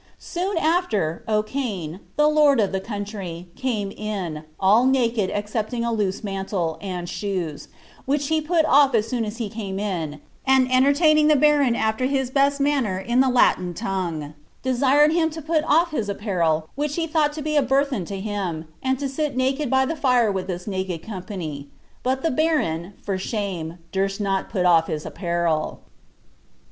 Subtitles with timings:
[0.17, 6.23] Soon after, Ocane, the lord of the country, came in, all naked excepting a loose
[6.23, 7.67] mantle, and shoes,
[8.05, 12.05] which he put off as soon as he came in, and entertaining the baron after
[12.05, 14.33] his best manner in the Latin tongue,
[14.63, 18.19] desired him to put off his apparel, which he thought to be a burthen to
[18.19, 21.67] him, and to sit naked by the fire with this naked company.
[22.01, 22.93] But the baron...
[23.03, 25.81] for shame, durst not put off his apparel."